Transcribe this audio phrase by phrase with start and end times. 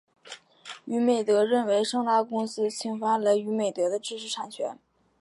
[0.85, 4.79] 娱美德认为盛大公司侵犯了娱美德的知识产权。